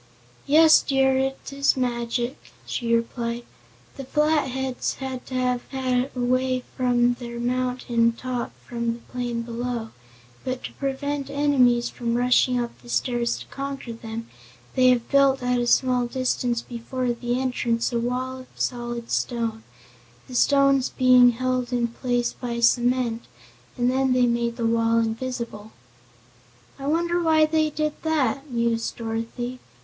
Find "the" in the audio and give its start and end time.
3.97-4.03, 8.93-8.99, 12.81-12.89, 17.13-17.39, 20.27-20.33, 24.55-24.65